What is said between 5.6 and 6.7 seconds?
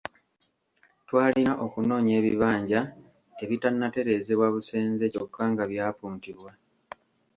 byapuntibwa.